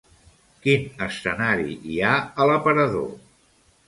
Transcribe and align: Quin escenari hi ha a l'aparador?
Quin 0.61 0.87
escenari 1.07 1.75
hi 1.89 1.99
ha 2.07 2.13
a 2.17 2.47
l'aparador? 2.53 3.07